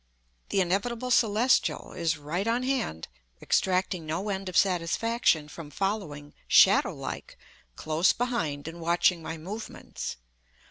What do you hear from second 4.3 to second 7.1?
of satisfaction from following, shadow